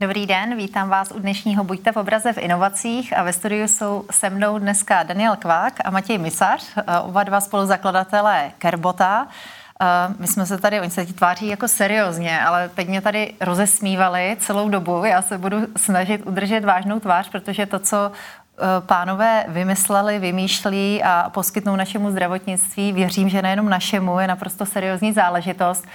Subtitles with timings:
[0.00, 4.04] Dobrý den, vítám vás u dnešního Buďte v obraze v inovacích a ve studiu jsou
[4.10, 9.26] se mnou dneska Daniel Kvák a Matěj Misař, oba dva spoluzakladatelé Kerbota.
[10.18, 14.68] My jsme se tady, oni se tváří jako seriózně, ale teď mě tady rozesmívali celou
[14.68, 15.04] dobu.
[15.04, 18.12] Já se budu snažit udržet vážnou tvář, protože to, co
[18.80, 25.86] pánové vymysleli, vymýšlí a poskytnou našemu zdravotnictví, věřím, že nejenom našemu, je naprosto seriózní záležitost,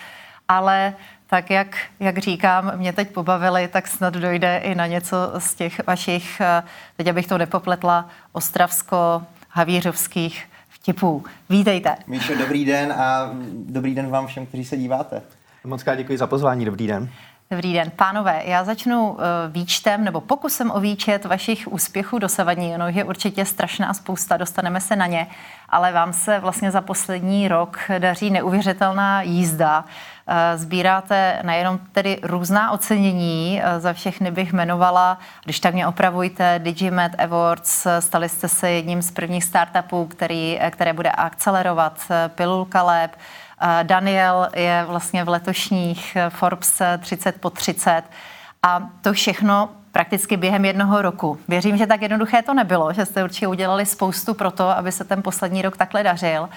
[0.47, 0.93] ale
[1.31, 5.87] tak jak, jak říkám, mě teď pobavili, tak snad dojde i na něco z těch
[5.87, 6.63] vašich, eh,
[6.97, 11.23] teď abych to nepopletla, ostravsko-havířovských vtipů.
[11.49, 11.95] Vítejte.
[12.07, 15.21] Míšo, dobrý den a dobrý den vám všem, kteří se díváte.
[15.63, 17.09] Moc krát děkuji za pozvání, dobrý den.
[17.51, 17.91] Dobrý den.
[17.95, 19.17] Pánové, já začnu uh,
[19.49, 22.75] výčtem nebo pokusem o výčet vašich úspěchů dosavadní.
[22.75, 25.27] Ono je určitě strašná spousta, dostaneme se na ně,
[25.69, 29.85] ale vám se vlastně za poslední rok daří neuvěřitelná jízda.
[30.31, 36.59] Uh, sbíráte nejenom tedy různá ocenění, uh, za všechny bych jmenovala, když tak mě opravujte,
[36.63, 41.99] Digimed Awards, stali jste se jedním z prvních startupů, který, které bude akcelerovat
[42.35, 43.11] Pilulka Lab,
[43.83, 48.03] Daniel je vlastně v letošních eh, Forbes 30 po 30
[48.63, 51.39] a to všechno prakticky během jednoho roku.
[51.47, 55.03] Věřím, že tak jednoduché to nebylo, že jste určitě udělali spoustu pro to, aby se
[55.03, 56.49] ten poslední rok takhle dařil.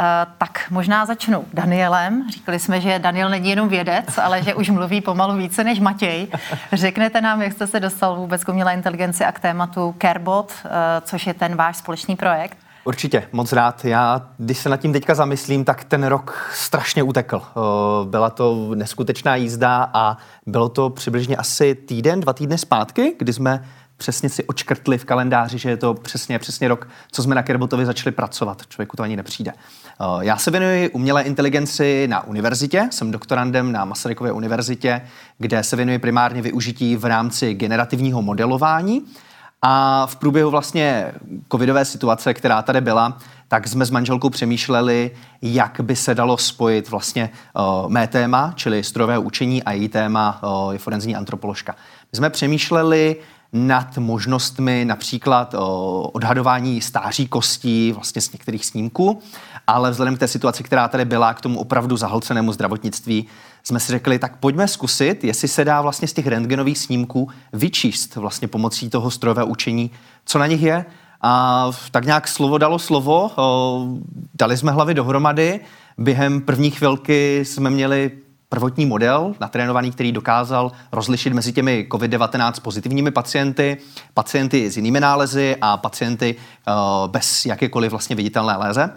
[0.00, 0.04] Uh,
[0.38, 2.30] tak možná začnu Danielem.
[2.30, 6.28] Říkali jsme, že Daniel není jenom vědec, ale že už mluví pomalu více než Matěj.
[6.72, 10.70] Řeknete nám, jak jste se dostal vůbec k umělé inteligenci a k tématu CareBot, uh,
[11.02, 12.58] což je ten váš společný projekt?
[12.84, 13.84] Určitě, moc rád.
[13.84, 17.42] Já, když se nad tím teďka zamyslím, tak ten rok strašně utekl.
[18.04, 23.64] Byla to neskutečná jízda a bylo to přibližně asi týden, dva týdny zpátky, kdy jsme
[23.98, 27.86] přesně si očkrtli v kalendáři, že je to přesně, přesně rok, co jsme na Kerbotovi
[27.86, 28.62] začali pracovat.
[28.68, 29.52] Člověku to ani nepřijde.
[30.20, 35.02] Já se věnuji umělé inteligenci na univerzitě, jsem doktorandem na Masarykově univerzitě,
[35.38, 39.02] kde se věnuji primárně využití v rámci generativního modelování
[39.62, 41.12] a v průběhu vlastně
[41.52, 45.10] covidové situace, která tady byla, tak jsme s manželkou přemýšleli,
[45.42, 50.40] jak by se dalo spojit vlastně uh, mé téma, čili strojové učení a její téma
[50.42, 51.74] uh, je forenzní antropoložka.
[52.12, 53.16] My jsme přemýšleli
[53.52, 55.60] nad možnostmi například uh,
[56.12, 59.18] odhadování stáří kostí vlastně z některých snímků,
[59.66, 63.26] ale vzhledem k té situaci, která tady byla, k tomu opravdu zahlcenému zdravotnictví,
[63.62, 68.16] jsme si řekli, tak pojďme zkusit, jestli se dá vlastně z těch rentgenových snímků vyčíst
[68.16, 69.90] vlastně pomocí toho strojového učení,
[70.24, 70.84] co na nich je.
[71.22, 73.30] A tak nějak slovo dalo slovo,
[74.34, 75.60] dali jsme hlavy dohromady,
[75.98, 78.10] během první chvilky jsme měli
[78.48, 83.76] prvotní model natrénovaný, který dokázal rozlišit mezi těmi COVID-19 pozitivními pacienty,
[84.14, 86.36] pacienty s jinými nálezy a pacienty
[87.06, 88.90] bez jakékoliv vlastně viditelné léze.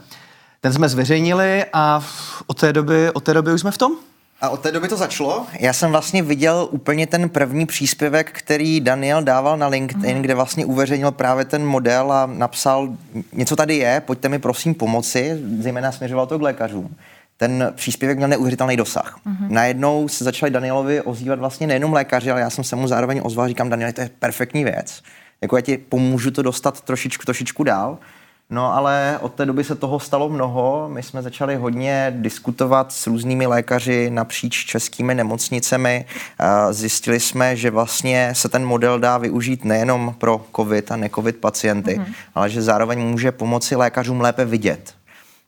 [0.61, 2.03] Ten jsme zveřejnili a
[2.47, 3.91] od té doby, od té doby už jsme v tom.
[4.41, 5.45] A od té doby to začalo.
[5.59, 10.21] Já jsem vlastně viděl úplně ten první příspěvek, který Daniel dával na LinkedIn, mm.
[10.21, 12.89] kde vlastně uveřejnil právě ten model a napsal,
[13.33, 16.95] něco tady je, pojďte mi prosím pomoci, zejména směřoval to k lékařům.
[17.41, 19.17] Ten příspěvek měl neuvěřitelný dosah.
[19.17, 19.49] Mm-hmm.
[19.49, 23.47] Najednou se začali Danielovi ozývat vlastně nejenom lékaři, ale já jsem se mu zároveň ozval,
[23.47, 25.01] říkám, Daniel, to je perfektní věc.
[25.41, 27.97] Jako já ti pomůžu to dostat trošičku, trošičku dál.
[28.49, 30.89] No ale od té doby se toho stalo mnoho.
[30.93, 36.05] My jsme začali hodně diskutovat s různými lékaři napříč českými nemocnicemi.
[36.71, 41.99] Zjistili jsme, že vlastně se ten model dá využít nejenom pro COVID a necovid pacienty,
[41.99, 42.13] mm-hmm.
[42.35, 44.93] ale že zároveň může pomoci lékařům lépe vidět.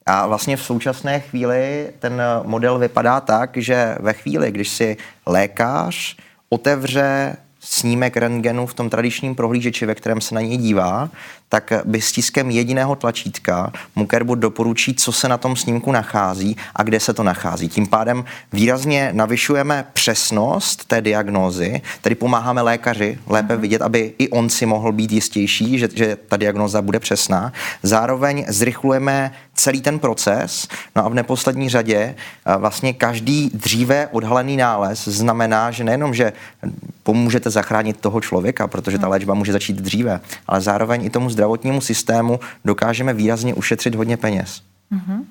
[0.05, 6.17] A vlastně v současné chvíli ten model vypadá tak, že ve chvíli, když si lékař
[6.49, 11.09] otevře snímek rentgenu v tom tradičním prohlížeči, ve kterém se na něj dívá,
[11.49, 16.83] tak by stiskem jediného tlačítka mu Kerbot doporučí, co se na tom snímku nachází a
[16.83, 17.69] kde se to nachází.
[17.69, 23.61] Tím pádem výrazně navyšujeme přesnost té diagnózy, tedy pomáháme lékaři lépe mhm.
[23.61, 27.53] vidět, aby i on si mohl být jistější, že, že ta diagnóza bude přesná.
[27.83, 30.67] Zároveň zrychlujeme celý ten proces.
[30.95, 32.15] No a v neposlední řadě
[32.57, 36.33] vlastně každý dříve odhalený nález znamená, že nejenom, že
[37.03, 39.11] pomůžete zachránit toho člověka, protože ta mhm.
[39.11, 44.61] léčba může začít dříve, ale zároveň i tomu zdravotnímu systému dokážeme výrazně ušetřit hodně peněz.
[44.91, 45.23] Mm-hmm.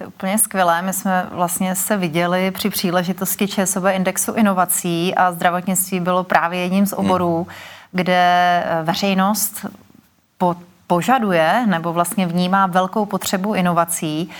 [0.00, 0.82] To je úplně skvělé.
[0.82, 6.86] My jsme vlastně se viděli při příležitosti ČSOB indexu inovací a zdravotnictví bylo právě jedním
[6.86, 7.54] z oborů, mm.
[7.92, 8.14] kde
[8.66, 9.66] eh, veřejnost
[10.38, 10.56] po,
[10.90, 14.30] požaduje nebo vlastně vnímá velkou potřebu inovací.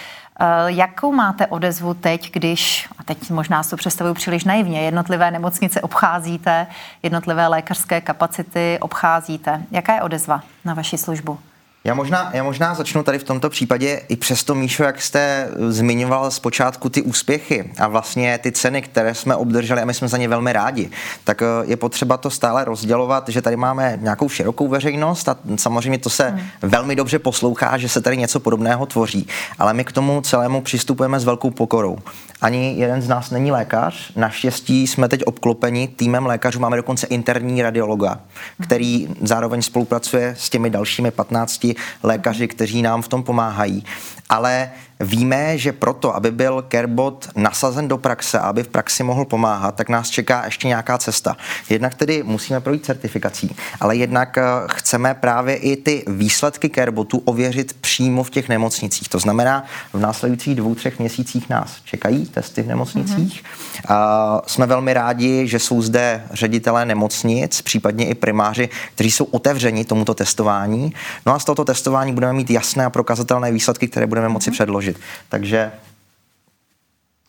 [0.41, 5.81] Eh, jakou máte odezvu teď, když, a teď možná to představuju příliš naivně, jednotlivé nemocnice
[5.81, 6.67] obcházíte,
[7.03, 9.63] jednotlivé lékařské kapacity obcházíte?
[9.71, 11.39] Jaká je odezva na vaši službu?
[11.85, 16.31] Já možná, já možná začnu tady v tomto případě i přesto, Míšo, jak jste zmiňoval
[16.31, 20.29] zpočátku ty úspěchy a vlastně ty ceny, které jsme obdrželi a my jsme za ně
[20.29, 20.91] velmi rádi,
[21.25, 25.99] tak eh, je potřeba to stále rozdělovat, že tady máme nějakou širokou veřejnost a samozřejmě
[25.99, 26.41] to se hmm.
[26.63, 29.27] velmi dobře poslouchá, že se tady něco podobného tvoří,
[29.59, 31.99] ale my k tomu celému přistupujeme s velkou pokorou.
[32.41, 37.63] Ani jeden z nás není lékař, naštěstí jsme teď obklopeni týmem lékařů, máme dokonce interní
[37.63, 38.21] radiologa,
[38.63, 41.67] který zároveň spolupracuje s těmi dalšími 15
[42.03, 43.85] lékaři, kteří nám v tom pomáhají.
[44.29, 49.75] Ale Víme, že proto, aby byl Carebot nasazen do praxe, aby v praxi mohl pomáhat,
[49.75, 51.37] tak nás čeká ještě nějaká cesta.
[51.69, 57.73] Jednak tedy musíme projít certifikací, ale jednak eh, chceme právě i ty výsledky Carebotu ověřit
[57.81, 59.09] přímo v těch nemocnicích.
[59.09, 63.43] To znamená, v následujících dvou, třech měsících nás čekají testy v nemocnicích.
[63.43, 63.95] Mm-hmm.
[63.95, 69.85] A jsme velmi rádi, že jsou zde ředitelé nemocnic, případně i primáři, kteří jsou otevřeni
[69.85, 70.95] tomuto testování.
[71.27, 74.55] No a z tohoto testování budeme mít jasné a prokazatelné výsledky, které budeme moci mm-hmm.
[74.55, 75.07] předložit složit.
[75.29, 75.73] Takže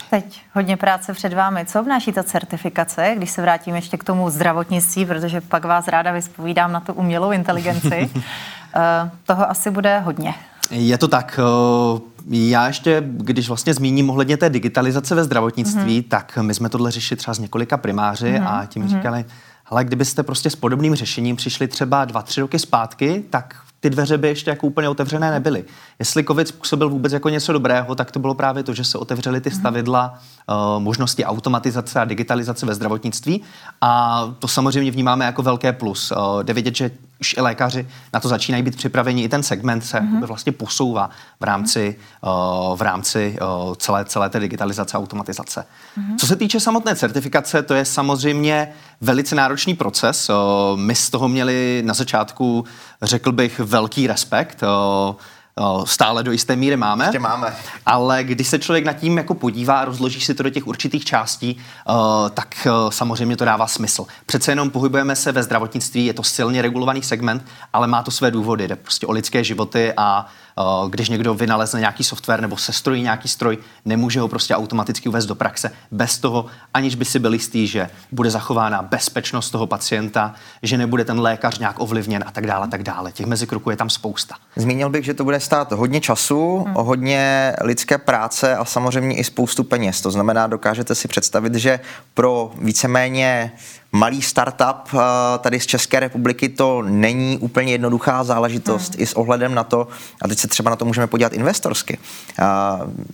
[0.10, 1.66] Teď hodně práce před vámi.
[1.66, 6.12] Co vnáší ta certifikace, když se vrátím ještě k tomu zdravotnictví, protože pak vás ráda
[6.12, 8.10] vyspovídám na tu umělou inteligenci.
[8.75, 10.34] Eh, toho asi bude hodně.
[10.69, 11.40] Je to tak.
[11.40, 16.10] Eh, já ještě, když vlastně zmíním ohledně té digitalizace ve zdravotnictví, mm-hmm.
[16.10, 18.48] tak my jsme tohle řešili třeba s několika primáři mm-hmm.
[18.48, 18.98] a tím mm-hmm.
[18.98, 19.25] říkali,
[19.66, 24.18] ale kdybyste prostě s podobným řešením přišli třeba dva, tři roky zpátky, tak ty dveře
[24.18, 25.66] by ještě jako úplně otevřené nebyly.
[26.00, 29.42] Jestli COVID způsobil vůbec jako něco dobrého, tak to bylo právě to, že se otevřely
[29.42, 29.60] ty mhm.
[29.60, 30.13] stavidla
[30.50, 33.42] uh, možnosti automatizace a digitalizace ve zdravotnictví
[33.81, 36.12] a to samozřejmě vnímáme jako velké plus.
[36.12, 39.81] Uh, jde vidět, že už i lékaři na to začínají být připraveni, i ten segment
[39.81, 40.25] se mm-hmm.
[40.25, 41.09] vlastně posouvá
[41.39, 45.65] v rámci, uh, v rámci uh, celé, celé té digitalizace a automatizace.
[45.97, 46.15] Mm-hmm.
[46.18, 48.68] Co se týče samotné certifikace, to je samozřejmě
[49.01, 50.29] velice náročný proces.
[50.29, 52.65] Uh, my z toho měli na začátku,
[53.01, 54.63] řekl bych, velký respekt.
[54.63, 55.15] Uh,
[55.86, 57.06] stále do jisté míry máme.
[57.06, 57.56] Ještě máme.
[57.86, 61.06] Ale když se člověk nad tím jako podívá a rozloží si to do těch určitých
[61.06, 61.58] částí,
[62.34, 64.06] tak samozřejmě to dává smysl.
[64.25, 68.31] Přece jenom pohybujeme se ve zdravotnictví, je to silně regulovaný segment, ale má to své
[68.31, 68.68] důvody.
[68.68, 70.25] Jde prostě o lidské životy a
[70.90, 75.36] když někdo vynalezne nějaký software nebo sestrojí nějaký stroj, nemůže ho prostě automaticky uvést do
[75.36, 80.78] praxe bez toho, aniž by si byl jistý, že bude zachována bezpečnost toho pacienta, že
[80.78, 83.12] nebude ten lékař nějak ovlivněn a tak dále, tak dále.
[83.12, 84.36] Těch mezikroků je tam spousta.
[84.56, 86.74] Zmínil bych, že to bude stát hodně času, hmm.
[86.74, 90.02] hodně lidské práce a samozřejmě i spoustu peněz.
[90.02, 91.80] To znamená, dokážete si představit, že
[92.13, 93.52] pro víceméně
[93.91, 94.97] malý startup eh,
[95.39, 99.03] tady z České republiky to není úplně jednoduchá záležitost hmm.
[99.03, 99.88] i s ohledem na to,
[100.21, 101.97] a teď se třeba na to můžeme podívat investorsky.
[102.39, 102.43] Eh,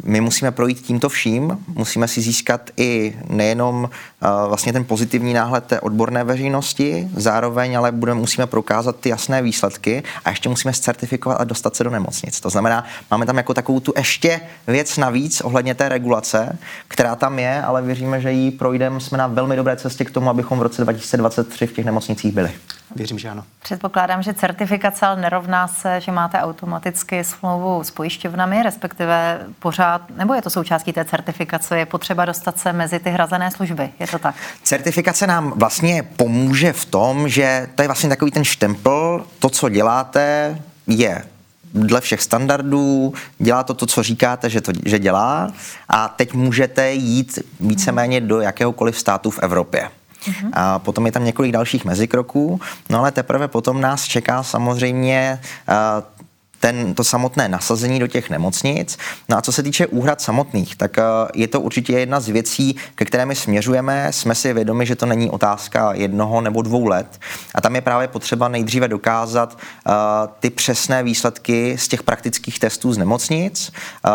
[0.03, 5.63] my musíme projít tímto vším, musíme si získat i nejenom eh, vlastně ten pozitivní náhled
[5.63, 11.41] té odborné veřejnosti, zároveň ale budeme, musíme prokázat ty jasné výsledky a ještě musíme certifikovat
[11.41, 12.39] a dostat se do nemocnic.
[12.39, 16.57] To znamená, máme tam jako takovou tu ještě věc navíc ohledně té regulace,
[16.87, 20.29] která tam je, ale věříme, že ji projdeme, jsme na velmi dobré cestě k tomu,
[20.29, 22.51] abychom v roce 2023 v těch nemocnicích byli.
[22.95, 23.43] Věřím, že ano.
[23.63, 30.33] Předpokládám, že certifikace ale nerovná se, že máte automaticky smlouvu s pojišťovnami, respektive pořád, nebo
[30.33, 34.19] je to součástí té certifikace, je potřeba dostat se mezi ty hrazené služby, je to
[34.19, 34.35] tak?
[34.63, 39.69] Certifikace nám vlastně pomůže v tom, že to je vlastně takový ten štempel, to, co
[39.69, 41.23] děláte, je
[41.73, 45.51] dle všech standardů, dělá to to, co říkáte, že, to, že dělá
[45.89, 49.89] a teď můžete jít víceméně do jakéhokoliv státu v Evropě.
[50.25, 50.49] Uh-huh.
[50.53, 52.59] A potom je tam několik dalších mezikroků,
[52.89, 56.03] no ale teprve potom nás čeká samozřejmě uh,
[56.59, 58.97] ten, to samotné nasazení do těch nemocnic.
[59.29, 62.75] No a co se týče úhrad samotných, tak uh, je to určitě jedna z věcí,
[62.95, 64.13] ke které my směřujeme.
[64.13, 67.19] Jsme si vědomi, že to není otázka jednoho nebo dvou let.
[67.55, 69.93] A tam je právě potřeba nejdříve dokázat uh,
[70.39, 73.71] ty přesné výsledky z těch praktických testů z nemocnic.
[74.05, 74.11] Uh,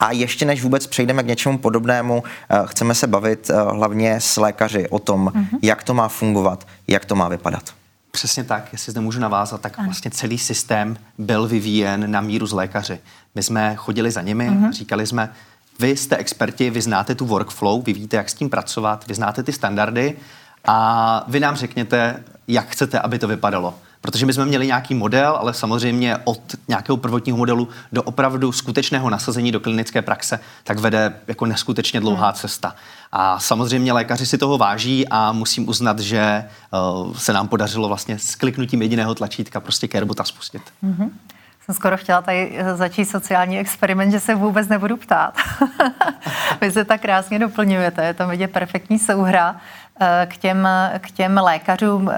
[0.00, 4.36] a ještě než vůbec přejdeme k něčemu podobnému, uh, chceme se bavit uh, hlavně s
[4.36, 5.58] lékaři o tom, uh-huh.
[5.62, 7.83] jak to má fungovat, jak to má vypadat.
[8.14, 12.52] Přesně tak, jestli zde můžu navázat, tak vlastně celý systém byl vyvíjen na míru z
[12.52, 13.00] lékaři.
[13.34, 14.72] My jsme chodili za nimi, uh-huh.
[14.72, 15.32] říkali jsme,
[15.78, 19.42] vy jste experti, vy znáte tu workflow, vy víte, jak s tím pracovat, vy znáte
[19.42, 20.16] ty standardy
[20.64, 23.74] a vy nám řekněte, jak chcete, aby to vypadalo.
[24.04, 29.10] Protože my jsme měli nějaký model, ale samozřejmě od nějakého prvotního modelu do opravdu skutečného
[29.10, 32.34] nasazení do klinické praxe, tak vede jako neskutečně dlouhá hmm.
[32.34, 32.74] cesta.
[33.12, 36.44] A samozřejmě lékaři si toho váží a musím uznat, že
[37.04, 40.62] uh, se nám podařilo vlastně s kliknutím jediného tlačítka prostě Kerbota spustit.
[40.84, 41.10] Mm-hmm.
[41.64, 45.34] Jsem skoro chtěla tady začít sociální experiment, že se vůbec nebudu ptát.
[46.60, 49.56] Vy se tak krásně doplňujete, je tam vidět perfektní souhra.
[50.26, 52.10] K těm, k těm lékařům.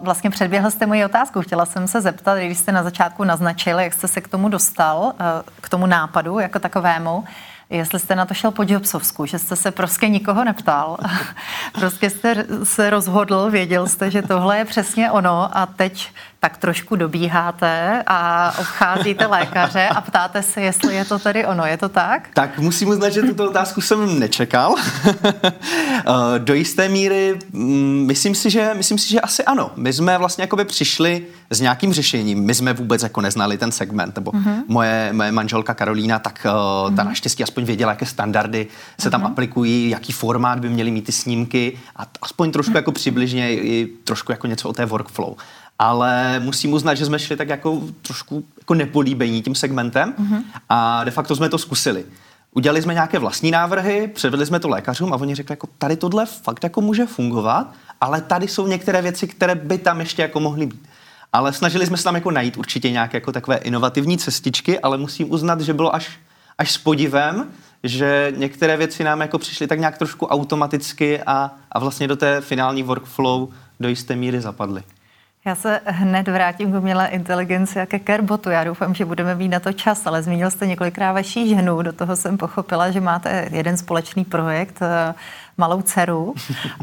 [0.00, 1.42] Vlastně předběhl jste moji otázku.
[1.42, 5.12] Chtěla jsem se zeptat, když jste na začátku naznačil, jak jste se k tomu dostal,
[5.60, 7.24] k tomu nápadu jako takovému
[7.70, 10.96] jestli jste na to šel po Jobsovsku, že jste se prostě nikoho neptal.
[11.72, 16.96] prostě jste se rozhodl, věděl jste, že tohle je přesně ono a teď tak trošku
[16.96, 21.66] dobíháte a obcházíte lékaře a ptáte se, jestli je to tady ono.
[21.66, 22.28] Je to tak?
[22.34, 24.74] Tak musím uznat, že tuto otázku jsem nečekal.
[25.24, 29.70] Eh, do jisté míry mm, myslím si, že, myslím si, že asi ano.
[29.76, 32.44] My jsme vlastně jakoby přišli s nějakým řešením.
[32.44, 34.62] My jsme vůbec jako neznali ten segment, nebo uh-huh.
[34.68, 37.06] moje, moje manželka Karolína, tak uh, ta uh-huh.
[37.06, 38.66] naštěstí aspoň věděla, jaké standardy
[39.00, 39.10] se uh-huh.
[39.10, 43.88] tam aplikují, jaký formát by měly mít ty snímky a aspoň trošku jako přibližně i
[44.04, 45.34] trošku jako něco o té workflow
[45.78, 50.42] ale musím uznat, že jsme šli tak jako trošku jako nepolíbení tím segmentem mm-hmm.
[50.68, 52.04] a de facto jsme to zkusili.
[52.52, 56.26] Udělali jsme nějaké vlastní návrhy, převedli jsme to lékařům a oni řekli, jako tady tohle
[56.26, 60.66] fakt jako může fungovat, ale tady jsou některé věci, které by tam ještě jako mohly
[60.66, 60.88] být.
[61.32, 65.32] Ale snažili jsme se tam jako najít určitě nějaké jako takové inovativní cestičky, ale musím
[65.32, 66.10] uznat, že bylo až,
[66.58, 67.46] až s podivem,
[67.82, 72.40] že některé věci nám jako přišly tak nějak trošku automaticky a, a vlastně do té
[72.40, 73.48] finální workflow
[73.80, 74.82] do jisté míry zapadly.
[75.46, 78.50] Já se hned vrátím k umělé inteligenci a ke Kerbotu.
[78.50, 81.82] Já doufám, že budeme mít na to čas, ale zmínil jste několikrát vaší ženu.
[81.82, 85.14] Do toho jsem pochopila, že máte jeden společný projekt, eh,
[85.58, 86.34] malou dceru.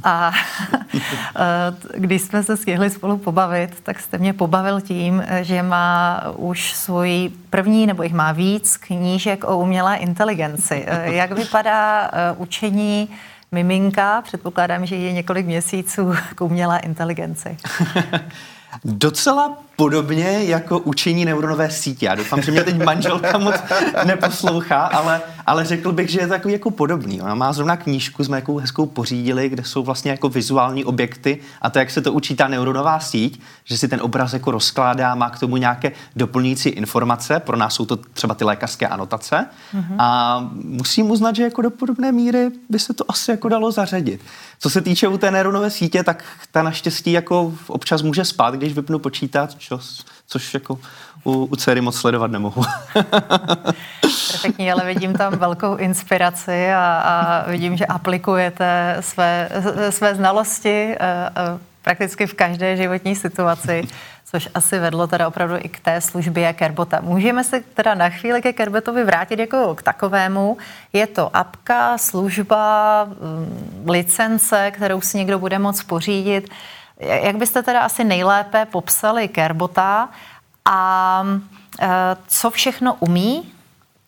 [0.04, 0.32] A
[0.74, 6.74] eh, když jsme se stihli spolu pobavit, tak jste mě pobavil tím, že má už
[6.74, 10.84] svůj první, nebo jich má víc, knížek o umělé inteligenci.
[10.88, 13.10] Eh, jak vypadá učení
[13.52, 17.58] miminka, předpokládám, že je několik měsíců k umělé inteligenci.
[18.86, 22.06] Docela podobně jako učení neuronové sítě.
[22.06, 23.56] Já doufám, že mě teď manželka moc
[24.04, 27.22] neposlouchá, ale, ale řekl bych, že je takový jako podobný.
[27.22, 31.70] Ona má zrovna knížku, jsme jakou hezkou pořídili, kde jsou vlastně jako vizuální objekty a
[31.70, 35.30] to, jak se to učí ta neuronová síť, že si ten obraz jako rozkládá, má
[35.30, 39.96] k tomu nějaké doplňující informace, pro nás jsou to třeba ty lékařské anotace mm-hmm.
[40.00, 44.22] a musím uznat, že jako do podobné míry by se to asi jako dalo zařadit.
[44.60, 48.74] Co se týče u té neuronové sítě, tak ta naštěstí jako občas může spát, když
[48.74, 49.72] vypnu počítač,
[50.28, 50.80] což jako
[51.24, 52.64] u, u dcery moc sledovat nemohu.
[54.32, 59.50] Perfektní, ale vidím tam velkou inspiraci a, a vidím, že aplikujete své,
[59.90, 63.88] své znalosti eh, eh, prakticky v každé životní situaci
[64.36, 67.02] což asi vedlo teda opravdu i k té službě Kerbota.
[67.02, 70.58] Můžeme se teda na chvíli ke Kerbetovi vrátit jako k takovému.
[70.94, 76.50] Je to apka, služba, mm, licence, kterou si někdo bude moct pořídit.
[77.00, 80.10] Jak byste teda asi nejlépe popsali Kerbota
[80.66, 81.24] a
[81.80, 81.88] e,
[82.28, 83.52] co všechno umí,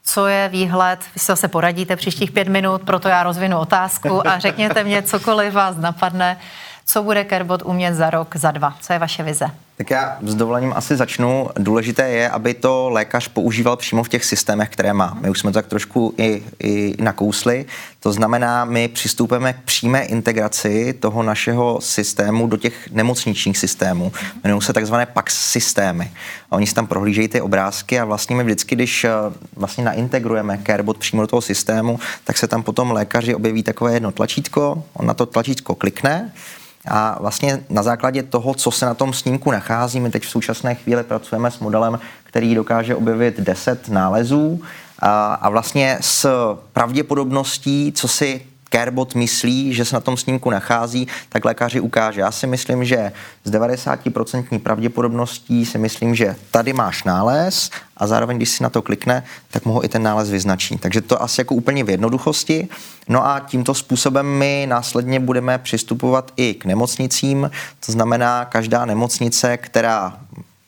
[0.07, 4.39] co je výhled, vy se zase poradíte příštích pět minut, proto já rozvinu otázku a
[4.39, 6.37] řekněte mě cokoliv vás napadne,
[6.85, 9.45] co bude Kerbot umět za rok, za dva, co je vaše vize?
[9.77, 11.49] Tak já s dovolením asi začnu.
[11.55, 15.17] Důležité je, aby to lékař používal přímo v těch systémech, které má.
[15.21, 17.65] My už jsme to tak trošku i, i nakousli.
[17.99, 24.11] To znamená, my přistupujeme k přímé integraci toho našeho systému do těch nemocničních systémů.
[24.43, 26.11] Jmenují se takzvané PAX systémy.
[26.51, 29.09] A oni si tam prohlížejí ty obrázky a vlastně my vždycky, když eh,
[29.55, 34.11] vlastně naintegrujeme CareBot přímo do toho systému, tak se tam potom lékaři objeví takové jedno
[34.11, 36.31] tlačítko, on na to tlačítko klikne
[36.89, 40.75] a vlastně na základě toho, co se na tom snímku nachází, my teď v současné
[40.75, 44.61] chvíli pracujeme s modelem, který dokáže objevit 10 nálezů.
[44.99, 46.29] A, a vlastně s
[46.73, 52.21] pravděpodobností, co si Carebot myslí, že se na tom snímku nachází, tak lékaři ukáže.
[52.21, 53.11] Já si myslím, že
[53.43, 58.81] z 90% pravděpodobností si myslím, že tady máš nález a zároveň, když si na to
[58.81, 60.77] klikne, tak mu ho i ten nález vyznačí.
[60.77, 62.67] Takže to asi jako úplně v jednoduchosti.
[63.09, 67.51] No a tímto způsobem my následně budeme přistupovat i k nemocnicím.
[67.85, 70.19] To znamená, každá nemocnice, která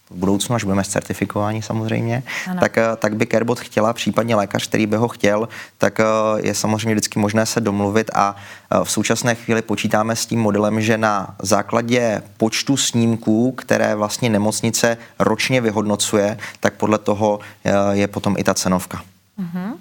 [0.09, 2.23] v budoucnu, až budeme certifikováni samozřejmě,
[2.59, 6.03] tak, eh, tak by Carebot chtěla, případně lékař, který by ho chtěl, tak eh,
[6.37, 10.81] je samozřejmě vždycky možné se domluvit a eh, v současné chvíli počítáme s tím modelem,
[10.81, 17.39] že na základě počtu snímků, které vlastně nemocnice ročně vyhodnocuje, tak podle toho
[17.91, 19.01] je potom i ta cenovka.
[19.39, 19.73] Mm-hmm.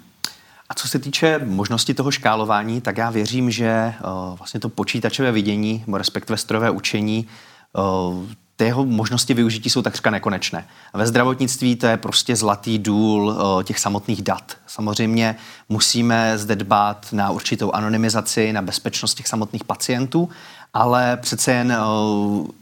[0.69, 5.31] A co se týče možnosti toho škálování, tak já věřím, že uh, vlastně to počítačové
[5.31, 7.27] vidění, respektive strojové učení,
[7.73, 8.25] uh,
[8.59, 10.67] ty jeho možnosti využití jsou takřka nekonečné.
[10.93, 14.57] Ve zdravotnictví to je prostě zlatý důl eh, těch samotných dat.
[14.67, 15.35] Samozřejmě
[15.69, 20.29] musíme zde dbát na určitou anonymizaci, na bezpečnost těch samotných pacientů,
[20.73, 21.77] ale přece jen eh,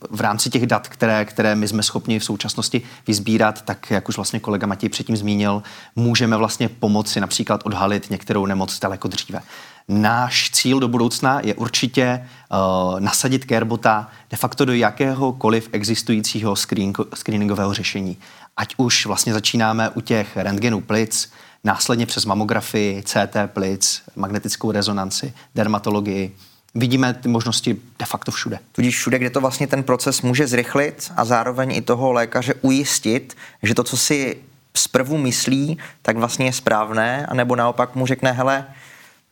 [0.09, 4.15] v rámci těch dat, které, které my jsme schopni v současnosti vyzbírat, tak jak už
[4.15, 5.63] vlastně kolega Matěj předtím zmínil,
[5.95, 9.41] můžeme vlastně pomoci například odhalit některou nemoc daleko dříve.
[9.89, 16.93] Náš cíl do budoucna je určitě uh, nasadit Carebota de facto do jakéhokoliv existujícího screen,
[17.13, 18.17] screeningového řešení.
[18.57, 21.31] Ať už vlastně začínáme u těch rentgenů plic,
[21.63, 26.35] následně přes mamografii, CT plic, magnetickou rezonanci, dermatologii,
[26.75, 28.59] vidíme ty možnosti de facto všude.
[28.71, 33.37] Tudíž všude, kde to vlastně ten proces může zrychlit a zároveň i toho lékaře ujistit,
[33.63, 34.37] že to, co si
[34.77, 38.65] zprvu myslí, tak vlastně je správné, anebo naopak mu řekne, hele,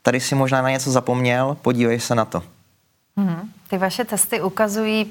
[0.06, 2.42] tady si možná na něco zapomněl, podívej se na to.
[3.16, 3.50] Hmm.
[3.68, 5.06] Ty vaše testy ukazují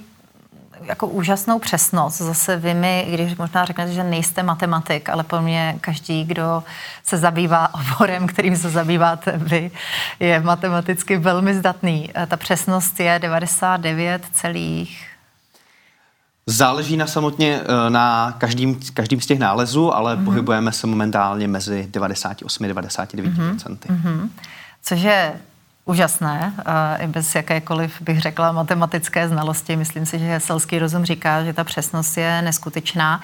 [0.82, 2.18] jako úžasnou přesnost.
[2.18, 6.64] Zase vy mi, když možná řeknete, že nejste matematik, ale po mně každý, kdo
[7.04, 9.72] se zabývá oborem, kterým se zabýváte vy,
[10.20, 12.10] je matematicky velmi zdatný.
[12.28, 15.08] Ta přesnost je 99 celých
[16.48, 20.26] Záleží na samotně eh, na každým, každým z těch nálezů, ale mm-hmm.
[20.26, 24.30] pohybujeme se momentálně mezi 98 a 99 mm-hmm.
[24.88, 25.34] Což je
[25.86, 26.54] úžasné,
[27.00, 29.76] i bez jakékoliv, bych řekla, matematické znalosti.
[29.76, 33.22] Myslím si, že selský rozum říká, že ta přesnost je neskutečná.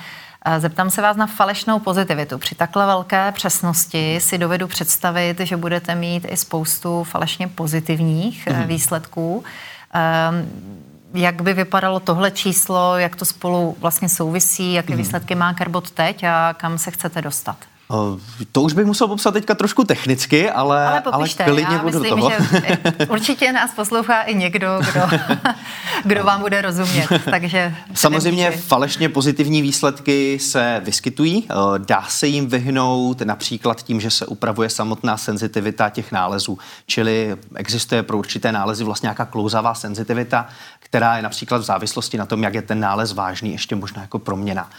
[0.58, 2.38] Zeptám se vás na falešnou pozitivitu.
[2.38, 8.66] Při takhle velké přesnosti si dovedu představit, že budete mít i spoustu falešně pozitivních mm-hmm.
[8.66, 9.44] výsledků.
[9.94, 10.50] Ehm,
[11.14, 14.98] jak by vypadalo tohle číslo, jak to spolu vlastně souvisí, jaké mm-hmm.
[14.98, 17.58] výsledky má Kerbot teď a kam se chcete dostat?
[18.52, 22.00] To už bych musel popsat teďka trošku technicky, ale, ale, popište, ale klidně já budu
[22.00, 22.32] myslím, toho.
[22.32, 25.02] že určitě nás poslouchá i někdo, kdo,
[26.04, 27.08] kdo vám bude rozumět.
[27.32, 28.62] Takže Samozřejmě nemůže.
[28.62, 31.48] falešně pozitivní výsledky se vyskytují.
[31.78, 36.58] Dá se jim vyhnout například tím, že se upravuje samotná senzitivita těch nálezů.
[36.86, 40.48] Čili existuje pro určité nálezy vlastně nějaká klouzavá senzitivita,
[40.92, 44.20] která je například v závislosti na tom, jak je ten nález vážný, ještě možná jako
[44.20, 44.70] proměna.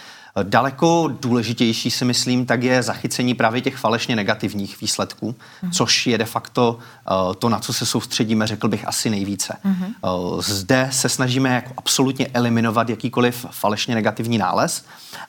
[0.43, 5.71] Daleko důležitější si myslím, tak je zachycení právě těch falešně negativních výsledků, mm.
[5.71, 9.57] což je de facto uh, to, na co se soustředíme, řekl bych, asi nejvíce.
[9.65, 9.85] Mm.
[9.85, 14.85] Uh, zde se snažíme jako absolutně eliminovat jakýkoliv falešně negativní nález,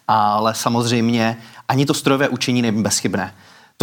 [0.08, 1.38] ale samozřejmě
[1.68, 3.34] ani to strojové učení není bezchybné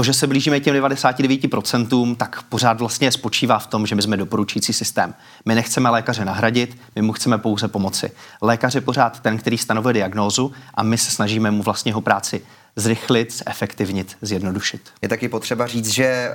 [0.01, 4.17] to, že se blížíme těm 99%, tak pořád vlastně spočívá v tom, že my jsme
[4.17, 5.15] doporučující systém.
[5.45, 8.11] My nechceme lékaře nahradit, my mu chceme pouze pomoci.
[8.43, 12.43] Lékař je pořád ten, který stanovuje diagnózu a my se snažíme mu vlastně jeho práci
[12.77, 14.81] zrychlit, efektivnit, zjednodušit.
[15.03, 16.35] Je taky potřeba říct, že eh,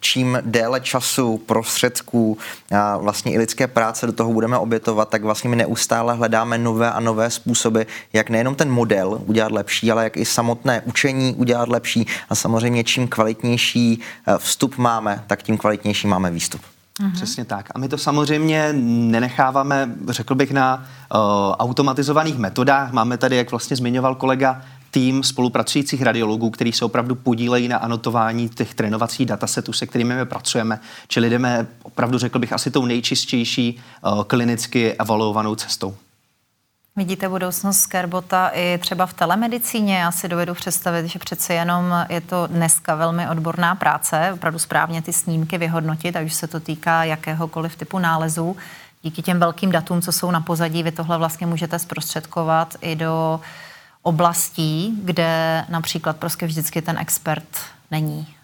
[0.00, 2.38] čím déle času, prostředků
[2.76, 6.92] a vlastně i lidské práce do toho budeme obětovat, tak vlastně my neustále hledáme nové
[6.92, 11.68] a nové způsoby, jak nejenom ten model udělat lepší, ale jak i samotné učení udělat
[11.68, 16.60] lepší a samozřejmě čím kvalitnější eh, vstup máme, tak tím kvalitnější máme výstup.
[17.00, 17.12] Mm-hmm.
[17.12, 17.68] Přesně tak.
[17.74, 20.76] A my to samozřejmě nenecháváme, řekl bych, na
[21.14, 21.20] uh,
[21.58, 22.92] automatizovaných metodách.
[22.92, 28.48] Máme tady, jak vlastně zmiňoval kolega, tým spolupracujících radiologů, kteří se opravdu podílejí na anotování
[28.48, 30.80] těch trénovacích datasetů, se kterými my pracujeme.
[31.08, 35.96] Čili jdeme opravdu, řekl bych, asi tou nejčistější uh, klinicky evaluovanou cestou.
[36.96, 39.96] Vidíte budoucnost Scarebota i třeba v telemedicíně?
[39.96, 45.02] Já si dovedu představit, že přece jenom je to dneska velmi odborná práce, opravdu správně
[45.02, 48.56] ty snímky vyhodnotit, a už se to týká jakéhokoliv typu nálezů.
[49.02, 53.40] Díky těm velkým datům, co jsou na pozadí, vy tohle vlastně můžete zprostředkovat i do
[54.06, 57.58] oblastí, kde například prostě vždycky ten expert
[57.90, 58.35] není.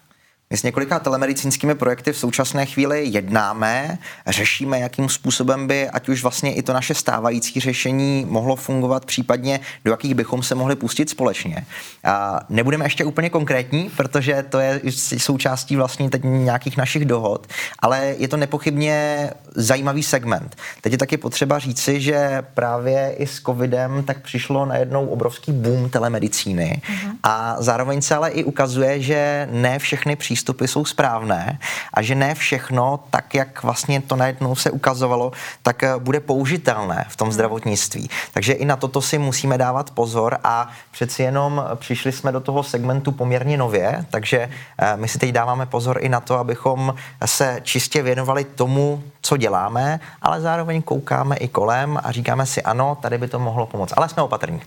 [0.53, 6.21] My s několika telemedicínskými projekty v současné chvíli jednáme, řešíme, jakým způsobem by ať už
[6.21, 11.09] vlastně i to naše stávající řešení mohlo fungovat, případně do jakých bychom se mohli pustit
[11.09, 11.65] společně.
[12.03, 14.81] A nebudeme ještě úplně konkrétní, protože to je
[15.17, 17.47] součástí vlastně teď nějakých našich dohod,
[17.79, 20.55] ale je to nepochybně zajímavý segment.
[20.81, 25.89] Teď je taky potřeba říci, že právě i s covidem tak přišlo najednou obrovský boom
[25.89, 27.11] telemedicíny uh-huh.
[27.23, 31.59] a zároveň se ale i ukazuje, že ne všechny přístupy přístupy jsou správné
[31.93, 37.05] a že ne všechno, tak jak vlastně to najednou se ukazovalo, tak eh, bude použitelné
[37.09, 37.33] v tom hmm.
[37.33, 38.09] zdravotnictví.
[38.33, 42.63] Takže i na toto si musíme dávat pozor a přeci jenom přišli jsme do toho
[42.63, 47.59] segmentu poměrně nově, takže eh, my si teď dáváme pozor i na to, abychom se
[47.63, 53.17] čistě věnovali tomu, co děláme, ale zároveň koukáme i kolem a říkáme si ano, tady
[53.17, 53.93] by to mohlo pomoct.
[53.95, 54.61] Ale jsme opatrní.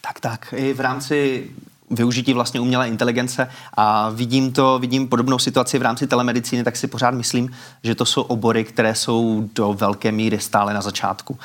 [0.00, 0.54] Tak, tak.
[0.56, 1.44] I v rámci
[1.90, 6.86] využití vlastně umělé inteligence a vidím to, vidím podobnou situaci v rámci telemedicíny, tak si
[6.86, 7.50] pořád myslím,
[7.82, 11.38] že to jsou obory, které jsou do velké míry stále na začátku.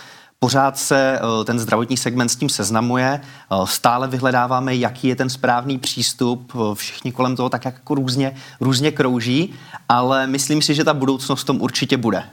[0.44, 5.30] Pořád se eh, ten zdravotní segment s tím seznamuje, eh, stále vyhledáváme, jaký je ten
[5.30, 9.54] správný přístup, eh, všichni kolem toho tak jako různě, různě krouží,
[9.90, 12.24] ale myslím si, že ta budoucnost v tom určitě bude.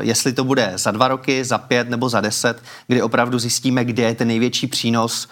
[0.00, 4.02] Jestli to bude za dva roky, za pět nebo za deset, kdy opravdu zjistíme, kde
[4.02, 5.28] je ten největší přínos,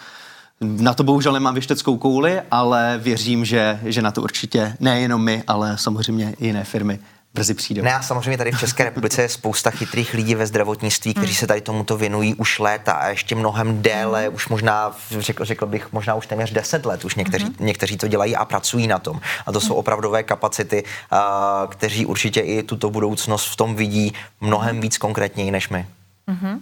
[0.63, 5.43] na to bohužel nemám věšteckou kouli, ale věřím, že, že na to určitě nejenom my,
[5.47, 6.99] ale samozřejmě i jiné firmy
[7.33, 7.83] brzy přijdou.
[7.83, 11.47] Ne, a samozřejmě tady v České republice je spousta chytrých lidí ve zdravotnictví, kteří se
[11.47, 16.15] tady tomuto věnují už léta a ještě mnohem déle, už možná, řekl, řekl bych, možná
[16.15, 17.65] už téměř 10 let, už někteří, mm-hmm.
[17.65, 19.21] někteří to dělají a pracují na tom.
[19.45, 24.81] A to jsou opravdové kapacity, a, kteří určitě i tuto budoucnost v tom vidí mnohem
[24.81, 25.87] víc konkrétněji než my.
[26.27, 26.59] Mm-hmm.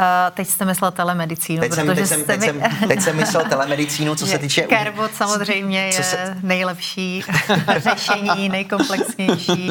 [0.00, 2.46] Uh, teď jste myslel telemedicínu, teď jsem, protože teď, jsem, teď, mi...
[2.46, 4.66] jsem, teď jsem myslel telemedicínu, co se týče...
[4.70, 6.36] Carebot samozřejmě je se...
[6.42, 7.24] nejlepší
[7.76, 9.70] řešení, nejkomplexnější.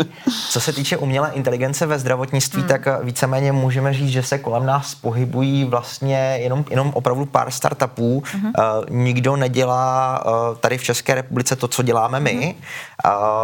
[0.50, 2.70] Co se týče umělé inteligence ve zdravotnictví, hmm.
[2.70, 8.24] tak víceméně můžeme říct, že se kolem nás pohybují vlastně jenom, jenom opravdu pár startupů.
[8.32, 8.46] Hmm.
[8.46, 8.54] Uh,
[8.90, 12.32] nikdo nedělá uh, tady v České republice to, co děláme my.
[12.32, 12.54] Hmm.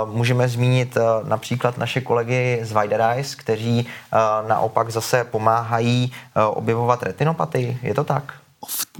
[0.07, 6.63] Uh, můžeme zmínit uh, například naše kolegy z Viderize, kteří uh, naopak zase pomáhají uh,
[6.73, 8.33] objevovat retinopatii, je to tak?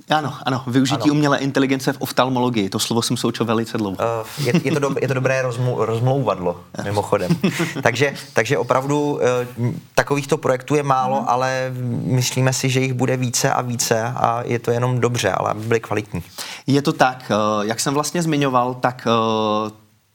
[0.09, 1.13] Ano, ano, využití ano.
[1.13, 3.95] umělé inteligence v oftalmologii, to slovo jsem součil velice dlouho.
[3.95, 7.31] Uh, je, je, to do, je to dobré rozmlu, rozmlouvadlo, mimochodem.
[7.83, 9.19] takže, takže opravdu uh,
[9.95, 11.71] takovýchto projektů je málo, uh ale
[12.03, 15.61] myslíme si, že jich bude více a více a je to jenom dobře, ale aby
[15.61, 16.23] byly kvalitní.
[16.67, 19.71] Je to tak, uh, jak jsem vlastně zmiňoval, tak uh,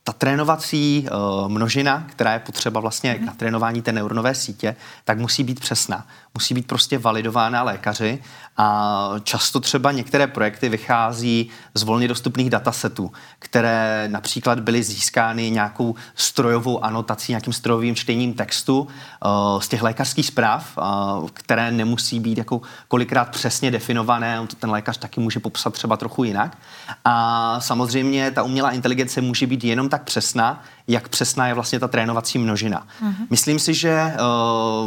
[0.08, 3.26] ta trénovací uh, množina, která je potřeba vlastně mm.
[3.26, 6.06] na trénování té neuronové sítě, tak musí být přesná.
[6.34, 8.22] Musí být prostě validována lékaři
[8.56, 15.94] a často třeba některé projekty vychází z volně dostupných datasetů, které například byly získány nějakou
[16.14, 22.38] strojovou anotací, nějakým strojovým čtením textu uh, z těch lékařských zpráv, uh, které nemusí být
[22.38, 26.58] jako kolikrát přesně definované, on to ten lékař taky může popsat třeba trochu jinak.
[27.04, 31.88] A samozřejmě ta umělá inteligence může být jenom tak přesná, jak přesná je vlastně ta
[31.88, 32.86] trénovací množina.
[33.02, 33.26] Mm-hmm.
[33.30, 34.14] Myslím si, že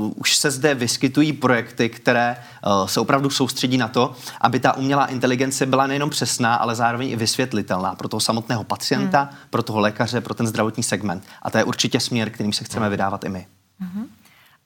[0.02, 4.78] uh, už se zde vyskytují projekty, které uh, se opravdu soustředí na to, aby ta
[4.78, 9.38] umělá inteligence byla nejenom přesná, ale zároveň i vysvětlitelná pro toho samotného pacienta, mm.
[9.50, 11.24] pro toho lékaře, pro ten zdravotní segment.
[11.41, 13.47] A to je určitě směr, kterým se chceme vydávat i my.
[13.82, 14.20] Mm-hmm.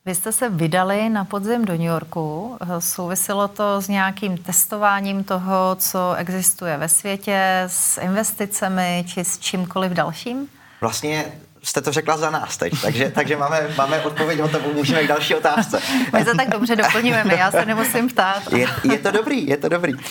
[0.07, 2.57] Vy jste se vydali na podzim do New Yorku.
[2.79, 9.91] Souviselo to s nějakým testováním toho, co existuje ve světě, s investicemi či s čímkoliv
[9.91, 10.47] dalším?
[10.81, 11.25] Vlastně
[11.65, 15.35] jste to řekla za nás teď, takže, takže máme, máme odpověď hotovou, můžeme k další
[15.35, 15.79] otázce.
[16.13, 18.53] My se tak dobře doplňujeme, já se nemusím ptát.
[18.53, 19.93] Je, je to dobrý, je to dobrý.
[19.93, 20.01] Uh,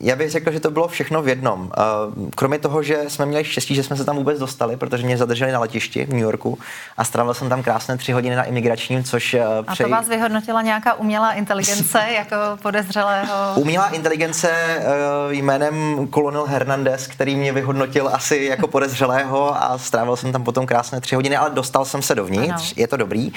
[0.00, 1.60] já bych řekl, že to bylo všechno v jednom.
[1.60, 5.16] Uh, kromě toho, že jsme měli štěstí, že jsme se tam vůbec dostali, protože mě
[5.16, 6.58] zadrželi na letišti v New Yorku
[6.96, 9.34] a strávil jsem tam krásné tři hodiny na imigračním, což...
[9.34, 13.34] Uh, a to vás vyhodnotila nějaká umělá inteligence jako podezřelého?
[13.54, 20.32] Umělá inteligence uh, jménem Colonel Hernandez, který mě vyhodnotil asi jako podezřelého a strávil jsem
[20.32, 22.72] tam potom krásné tři hodiny, ale dostal jsem se dovnitř, ano.
[22.76, 23.32] je to dobrý.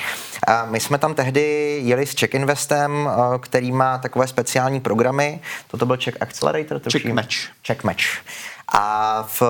[0.48, 5.40] A my jsme tam tehdy jeli s Check Investem, eh, který má takové speciální programy.
[5.68, 6.82] Toto byl Check Accelerator.
[6.92, 7.36] Check Match.
[7.68, 8.04] Check Match.
[8.76, 9.42] A v,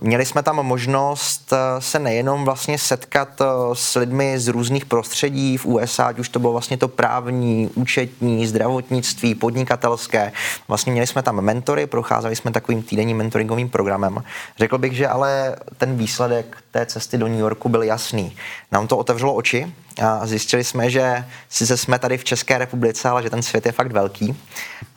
[0.00, 5.56] měli jsme tam možnost eh, se nejenom vlastně setkat eh, s lidmi z různých prostředí
[5.56, 10.32] v USA, ať už to bylo vlastně to právní, účetní, zdravotnictví, podnikatelské.
[10.68, 14.22] Vlastně měli jsme tam mentory, procházeli jsme takovým týdenním mentoringovým programem.
[14.58, 18.36] Řekl bych, že ale ten výsledek té cesty do New Yorku byl jasný.
[18.72, 23.22] Nám to otevřelo oči a zjistili jsme, že sice jsme tady v České republice, ale
[23.22, 24.36] že ten svět je fakt velký.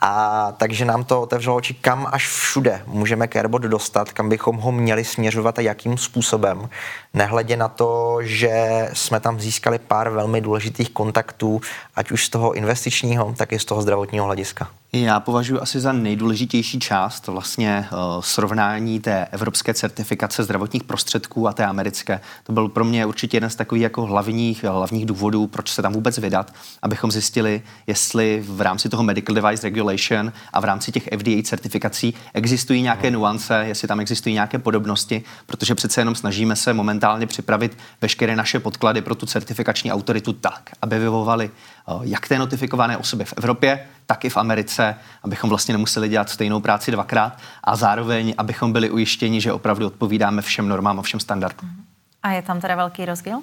[0.00, 4.72] A takže nám to otevřelo oči, kam až všude můžeme Carebot dostat, kam bychom ho
[4.72, 6.68] měli směřovat a jakým způsobem.
[7.14, 11.60] Nehledě na to, že jsme tam získali pár velmi důležitých kontaktů,
[11.96, 14.68] ať už z toho investičního, tak i z toho zdravotního hlediska.
[14.92, 21.52] Já považuji asi za nejdůležitější část vlastně uh, srovnání té evropské certifikace zdravotních prostředků a
[21.52, 22.20] té americké.
[22.44, 25.92] To byl pro mě určitě jeden z takových jako hlavních, hlavních důvodů, proč se tam
[25.92, 31.08] vůbec vydat, abychom zjistili, jestli v rámci toho Medical Device Regulation a v rámci těch
[31.18, 36.74] FDA certifikací existují nějaké nuance, jestli tam existují nějaké podobnosti, protože přece jenom snažíme se
[36.74, 41.50] momentálně připravit veškeré naše podklady pro tu certifikační autoritu tak, aby vyvovaly
[41.86, 46.30] uh, jak té notifikované osoby v Evropě, tak i v Americe, abychom vlastně nemuseli dělat
[46.30, 51.20] stejnou práci dvakrát a zároveň, abychom byli ujištěni, že opravdu odpovídáme všem normám a všem
[51.20, 51.70] standardům.
[52.22, 53.42] A je tam teda velký rozdíl?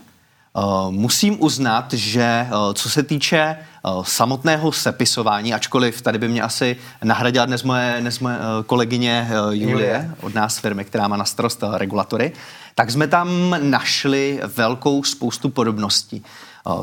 [0.58, 3.58] Uh, musím uznat, že uh, co se týče
[3.96, 9.72] uh, samotného sepisování, ačkoliv tady by mě asi nahradila dnes moje, dnes moje kolegyně Julie,
[9.72, 12.32] Julie od nás firmy, která má na starost regulatory,
[12.76, 16.24] tak jsme tam našli velkou spoustu podobností.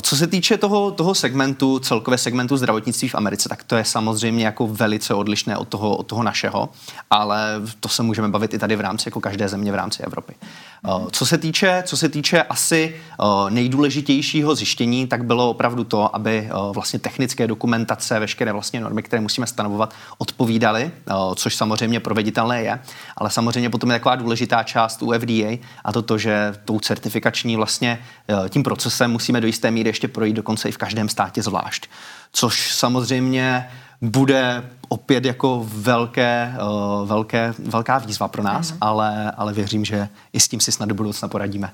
[0.03, 4.45] Co se týče toho, toho segmentu, celkové segmentu zdravotnictví v Americe, tak to je samozřejmě
[4.45, 6.69] jako velice odlišné od toho, od toho našeho,
[7.11, 10.35] ale to se můžeme bavit i tady v rámci jako každé země v rámci Evropy.
[11.11, 12.95] Co se týče, co se týče asi
[13.49, 19.21] nejdůležitějšího zjištění, tak bylo opravdu to, aby vlastně vlastně technické dokumentace, veškeré vlastně normy, které
[19.21, 20.91] musíme stanovovat, odpovídaly,
[21.35, 22.79] což samozřejmě proveditelné je,
[23.17, 27.57] ale samozřejmě potom je taková důležitá část u FDA a to to, že tou certifikační
[27.57, 27.99] vlastně
[28.49, 31.87] tím procesem musíme do jisté míry ještě projít dokonce i v každém státě zvlášť,
[32.33, 33.71] což samozřejmě
[34.03, 38.79] bude opět jako velké, uh, velké, velká výzva pro nás, mm-hmm.
[38.81, 41.73] ale, ale věřím, že i s tím si snad do budoucna poradíme.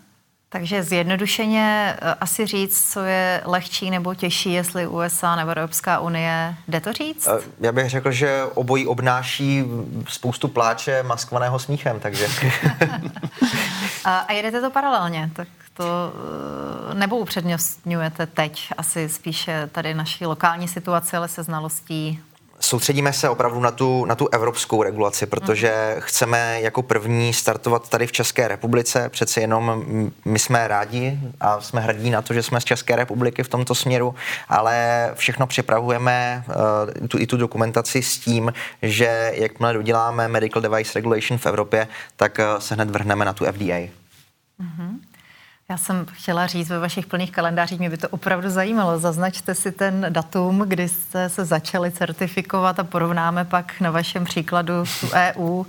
[0.50, 6.54] Takže zjednodušeně eh, asi říct, co je lehčí nebo těžší, jestli USA nebo Evropská unie,
[6.68, 7.26] jde to říct?
[7.26, 9.64] Eh, já bych řekl, že obojí obnáší
[10.08, 12.26] spoustu pláče maskovaného smíchem, takže...
[14.04, 16.12] a jedete to paralelně, tak to
[16.94, 22.20] nebo upřednostňujete teď asi spíše tady naší lokální situaci, ale se znalostí
[22.60, 26.00] soustředíme se opravdu na tu, na tu evropskou regulaci, protože mm.
[26.00, 29.08] chceme jako první startovat tady v České republice.
[29.08, 29.84] Přeci jenom
[30.24, 33.74] my jsme rádi a jsme hrdí na to, že jsme z České republiky v tomto
[33.74, 34.14] směru,
[34.48, 36.44] ale všechno připravujeme,
[37.00, 41.88] uh, tu, i tu dokumentaci s tím, že jakmile doděláme Medical Device Regulation v Evropě,
[42.16, 43.88] tak uh, se hned vrhneme na tu FDA.
[44.60, 45.07] Mm-hmm.
[45.70, 48.98] Já jsem chtěla říct ve vašich plných kalendářích, mě by to opravdu zajímalo.
[48.98, 54.72] Zaznačte si ten datum, kdy jste se začali certifikovat a porovnáme pak na vašem příkladu
[55.00, 55.64] tu EU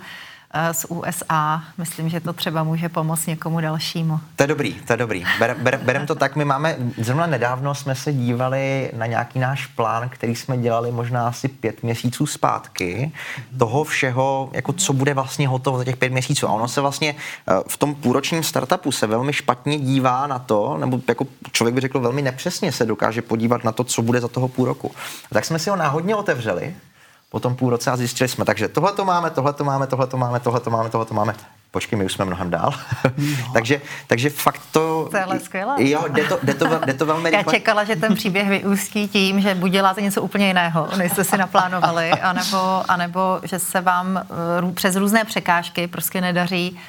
[0.72, 1.64] z USA.
[1.78, 4.20] Myslím, že to třeba může pomoct někomu dalšímu.
[4.36, 5.26] To je dobrý, to je dobrý.
[5.40, 9.66] Ber, ber, berem to tak, my máme, zrovna nedávno jsme se dívali na nějaký náš
[9.66, 13.12] plán, který jsme dělali možná asi pět měsíců zpátky,
[13.58, 16.48] toho všeho, jako co bude vlastně hotovo za těch pět měsíců.
[16.48, 17.16] A ono se vlastně
[17.48, 21.82] eh, v tom půlročním startupu se velmi špatně dívá na to, nebo jako člověk by
[21.82, 24.92] řekl velmi nepřesně se dokáže podívat na to, co bude za toho půl roku.
[25.30, 26.76] Tak jsme si ho náhodně otevřeli
[27.30, 30.08] po tom půl roce a zjistili jsme, takže tohle to máme, tohle to máme, tohle
[30.08, 31.36] to máme, tohle to máme, tohle to máme.
[31.72, 32.74] Počkej, my už jsme mnohem dál.
[33.18, 33.36] No.
[33.54, 35.10] takže, takže fakt to...
[35.12, 35.76] To je skvělé.
[35.78, 37.54] Jo, jde to, jde to, jde to velmi rychle.
[37.54, 41.24] Já čekala, že ten příběh vyústí tím, že buď děláte něco úplně jiného, než jste
[41.24, 44.26] si naplánovali, anebo, anebo že se vám
[44.64, 46.80] uh, přes různé překážky prostě nedaří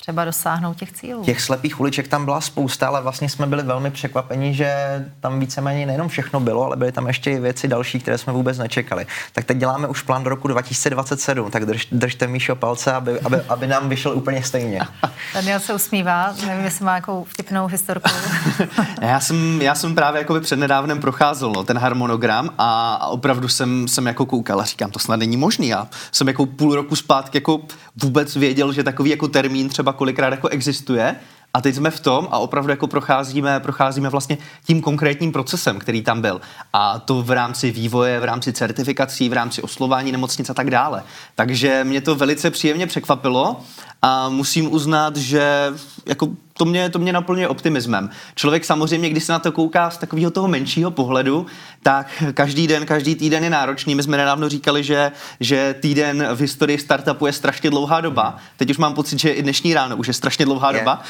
[0.00, 1.24] třeba dosáhnout těch cílů.
[1.24, 4.74] Těch slepých uliček tam byla spousta, ale vlastně jsme byli velmi překvapeni, že
[5.20, 8.58] tam víceméně nejenom všechno bylo, ale byly tam ještě i věci další, které jsme vůbec
[8.58, 9.06] nečekali.
[9.32, 13.36] Tak teď děláme už plán do roku 2027, tak drž, držte Míšo palce, aby, aby,
[13.48, 14.80] aby nám vyšel úplně stejně.
[15.34, 18.10] Daniel se usmívá, nevím, jestli má nějakou vtipnou historku.
[19.00, 23.88] já, jsem, já jsem právě jako přednedávnem procházel no, ten harmonogram a, a opravdu jsem,
[23.88, 25.68] jsem jako koukal a říkám, to snad není možný.
[25.68, 27.60] Já jsem jako půl roku zpátky jako
[28.02, 31.16] vůbec věděl, že takový jako termín třeba kolikrát jako existuje
[31.54, 36.02] a teď jsme v tom a opravdu jako procházíme, procházíme vlastně tím konkrétním procesem, který
[36.02, 36.40] tam byl.
[36.72, 41.02] A to v rámci vývoje, v rámci certifikací, v rámci oslování nemocnic a tak dále.
[41.34, 43.60] Takže mě to velice příjemně překvapilo
[44.02, 45.72] a musím uznat, že
[46.06, 48.10] jako to mě, to mě naplňuje optimismem.
[48.34, 51.46] Člověk samozřejmě, když se na to kouká z takového toho menšího pohledu,
[51.86, 53.94] tak každý den, každý týden je náročný.
[53.94, 58.36] My jsme nedávno říkali, že, že týden v historii startupu je strašně dlouhá doba.
[58.56, 60.82] Teď už mám pocit, že i dnešní ráno už je strašně dlouhá yeah.
[60.82, 61.02] doba.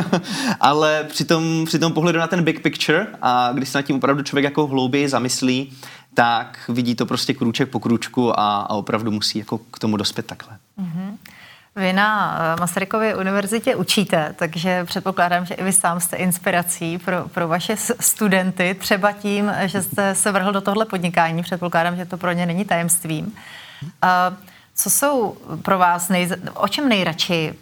[0.60, 3.96] Ale při tom, při tom pohledu na ten big picture a když se nad tím
[3.96, 5.72] opravdu člověk jako hlouběji zamyslí,
[6.14, 10.26] tak vidí to prostě krůček po krůčku a, a opravdu musí jako k tomu dospět
[10.26, 10.58] takhle.
[10.80, 11.05] Mm-hmm.
[11.76, 17.28] Vy na eh, Masarykově univerzitě učíte, takže předpokládám, že i vy sám jste inspirací pro,
[17.28, 21.42] pro vaše studenty, třeba tím, že jste se vrhl do tohle podnikání.
[21.42, 23.34] Předpokládám, že to pro ně není tajemstvím.
[24.74, 27.54] Co jsou pro vás, nej, o čem nejradši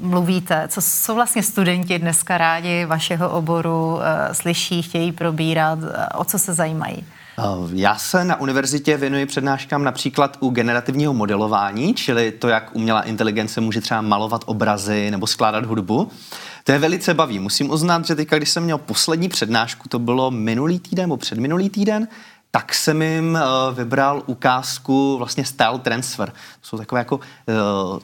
[0.00, 0.68] mluvíte?
[0.68, 5.78] Co jsou vlastně studenti dneska rádi vašeho oboru, eh, slyší, chtějí probírat,
[6.14, 7.06] o co se zajímají?
[7.38, 13.02] Eh, já se na univerzitě věnuji přednáškám například u generativního modelování, čili to, jak umělá
[13.02, 16.10] inteligence může třeba malovat obrazy nebo skládat hudbu.
[16.64, 17.38] To je velice baví.
[17.38, 21.70] Musím uznat, že teďka, když jsem měl poslední přednášku, to bylo minulý týden nebo předminulý
[21.70, 22.08] týden,
[22.50, 26.30] tak jsem jim uh, vybral ukázku vlastně style transfer.
[26.30, 27.22] To jsou takové jako uh,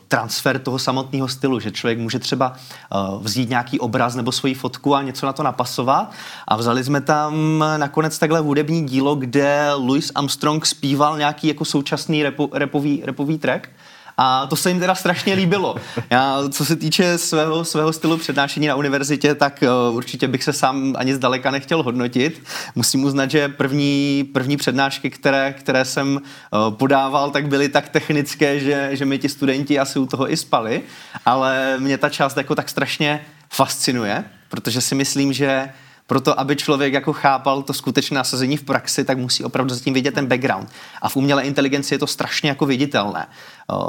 [0.09, 2.53] transfer toho samotného stylu, že člověk může třeba
[2.95, 6.13] uh, vzít nějaký obraz nebo svoji fotku a něco na to napasovat.
[6.49, 12.23] A vzali jsme tam nakonec takhle hudební dílo, kde Louis Armstrong zpíval nějaký jako současný
[12.23, 13.69] repo, repový, repový track.
[14.17, 15.77] A to se jim teda strašně líbilo.
[16.11, 20.53] Já, co se týče svého, svého stylu přednášení na univerzitě, tak uh, určitě bych se
[20.53, 22.43] sám ani zdaleka nechtěl hodnotit.
[22.75, 28.61] Musím uznat, že první, první přednášky, které, které jsem uh, podával, tak byly tak technické,
[28.61, 30.83] že, že mi ti studenti asi u toho i spali,
[31.27, 35.69] ale mě ta část jako tak strašně fascinuje, protože si myslím, že
[36.07, 40.15] proto, aby člověk jako chápal to skutečné nasazení v praxi, tak musí opravdu zatím vidět
[40.15, 40.69] ten background.
[41.03, 43.27] A v umělé inteligenci je to strašně jako viditelné.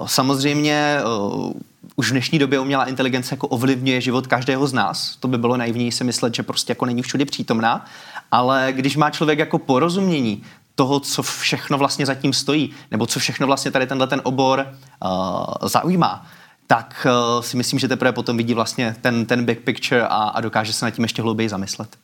[0.05, 0.99] Samozřejmě
[1.95, 5.15] už v dnešní době umělá inteligence jako ovlivňuje život každého z nás.
[5.15, 7.85] To by bylo naivní si myslet, že prostě jako není všude přítomná,
[8.31, 10.43] ale když má člověk jako porozumění
[10.75, 14.67] toho, co všechno vlastně zatím stojí, nebo co všechno vlastně tady tenhle ten obor
[15.03, 16.25] uh, zaujímá,
[16.67, 20.41] tak uh, si myslím, že teprve potom vidí vlastně ten, ten big picture a, a
[20.41, 21.97] dokáže se nad tím ještě hlouběji zamyslet.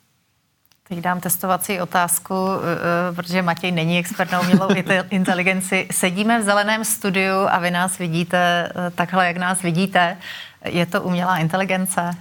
[0.92, 4.68] Teď dám testovací otázku, uh, protože Matěj není expert na umělou
[5.10, 5.88] inteligenci.
[5.92, 10.18] Sedíme v zeleném studiu a vy nás vidíte takhle, jak nás vidíte.
[10.66, 12.12] Je to umělá inteligence?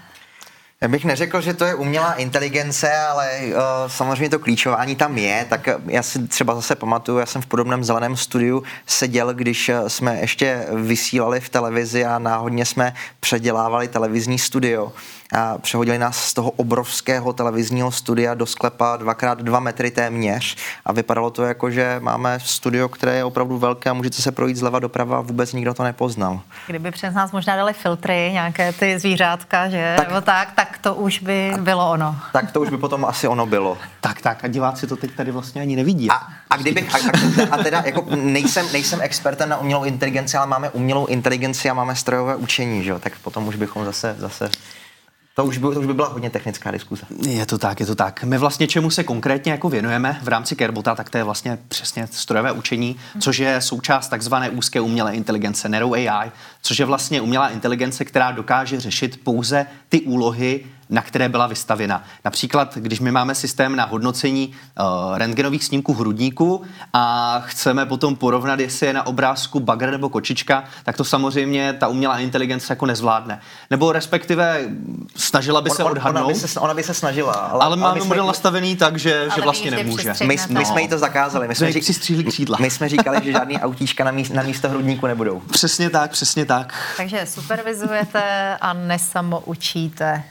[0.81, 3.55] Já bych neřekl, že to je umělá inteligence, ale uh,
[3.87, 5.47] samozřejmě to klíčování tam je.
[5.49, 9.91] Tak já si třeba zase pamatuju, já jsem v podobném zeleném studiu seděl, když eh,
[9.91, 14.93] jsme ještě vysílali v televizi a náhodně jsme předělávali televizní studio
[15.33, 20.93] a přehodili nás z toho obrovského televizního studia do sklepa dvakrát dva metry téměř a
[20.93, 24.79] vypadalo to jako, že máme studio, které je opravdu velké a můžete se projít zleva
[24.79, 26.41] doprava a vůbec nikdo to nepoznal.
[26.67, 29.95] Kdyby přes nás možná dali filtry, nějaké ty zvířátka, že?
[29.97, 32.17] Tak, Nebo tak, tak to už by bylo ono.
[32.33, 33.79] Tak to už by potom asi ono bylo.
[34.01, 36.11] Tak, tak a diváci to teď tady vlastně ani nevidí.
[36.11, 36.15] A,
[36.51, 40.71] a kdybych, a, a, a teda jako nejsem, nejsem expertem na umělou inteligenci, ale máme
[40.71, 42.99] umělou inteligenci a máme strojové učení, že jo?
[42.99, 44.51] tak potom už bychom zase, zase
[45.35, 47.07] to už, by, to už by byla hodně technická diskuse.
[47.29, 48.25] Je to tak, je to tak.
[48.25, 52.07] My vlastně čemu se konkrétně jako věnujeme v rámci Carebota, tak to je vlastně přesně
[52.07, 56.31] strojové učení, což je součást takzvané úzké umělé inteligence, Narrow AI,
[56.63, 62.05] což je vlastně umělá inteligence, která dokáže řešit pouze ty úlohy, na které byla vystavena.
[62.25, 68.61] Například, když my máme systém na hodnocení uh, rentgenových snímků hrudníku a chceme potom porovnat,
[68.61, 73.41] jestli je na obrázku bagr nebo kočička, tak to samozřejmě ta umělá inteligence jako nezvládne.
[73.71, 74.65] Nebo respektive
[75.17, 76.25] snažila by se on, odhadnout.
[76.25, 77.33] Ona by se, ona by se snažila.
[77.33, 80.13] Ale, ale máme ale model jsme, nastavený tak, že, že vlastně nemůže.
[80.21, 81.49] My, my jsme jí to zakázali.
[81.49, 82.59] My jsme, řík, si křídla.
[82.61, 85.41] my jsme říkali, že žádný autíčka na, míst, na místo hrudníku nebudou.
[85.41, 86.75] Přesně tak, přesně tak.
[86.97, 90.23] Takže supervizujete a nesamoučíte.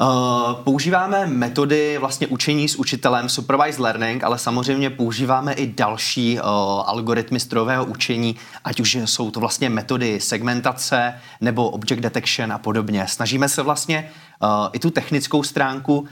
[0.00, 6.46] Uh, používáme metody vlastně učení s učitelem, supervised learning, ale samozřejmě používáme i další uh,
[6.86, 13.06] algoritmy strojového učení, ať už jsou to vlastně metody segmentace nebo object detection a podobně.
[13.08, 14.10] Snažíme se vlastně
[14.42, 16.06] uh, i tu technickou stránku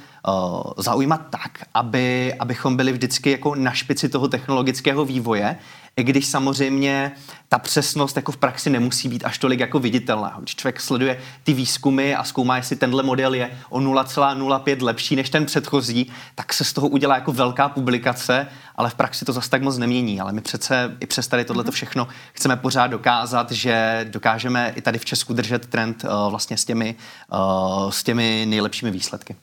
[0.78, 5.56] zaujímat tak, aby, abychom byli vždycky jako na špici toho technologického vývoje,
[5.96, 7.12] i když samozřejmě
[7.48, 10.36] ta přesnost jako v praxi nemusí být až tolik jako viditelná.
[10.40, 15.30] Když člověk sleduje ty výzkumy a zkoumá, jestli tenhle model je o 0,05 lepší než
[15.30, 19.50] ten předchozí, tak se z toho udělá jako velká publikace, ale v praxi to zase
[19.50, 20.20] tak moc nemění.
[20.20, 21.74] Ale my přece i přes tady tohleto mhm.
[21.74, 26.64] všechno chceme pořád dokázat, že dokážeme i tady v Česku držet trend uh, vlastně s
[26.64, 26.94] těmi,
[27.32, 29.36] uh, s těmi nejlepšími výsledky.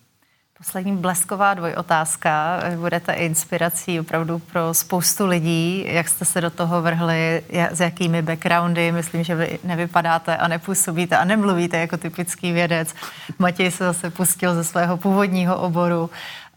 [0.65, 2.59] Poslední blesková dvojotázka.
[2.75, 5.85] Budete inspirací opravdu pro spoustu lidí.
[5.87, 8.91] Jak jste se do toho vrhli, s jakými backgroundy?
[8.91, 12.93] Myslím, že vy nevypadáte a nepůsobíte a nemluvíte jako typický vědec.
[13.39, 16.09] Matěj se zase pustil ze svého původního oboru.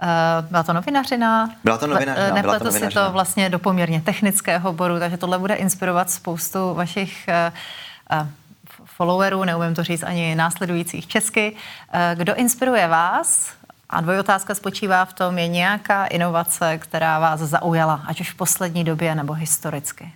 [0.03, 0.07] Eh,
[0.51, 1.51] byla to novinařina?
[1.64, 2.27] Byla to novinařina.
[2.27, 2.90] Nepletu byla to novinařina.
[2.90, 7.29] si to vlastně do poměrně technického oboru, takže tohle bude inspirovat spoustu vašich
[8.12, 8.27] uh,
[8.85, 11.57] followerů, neumím to říct ani následujících česky.
[12.14, 13.53] Kdo inspiruje vás?
[13.90, 18.85] A dvojotázka spočívá v tom, je nějaká inovace, která vás zaujala, ať už v poslední
[18.85, 20.12] době nebo historicky?